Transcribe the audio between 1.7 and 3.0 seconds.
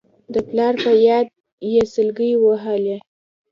يې سلګۍ ووهلې.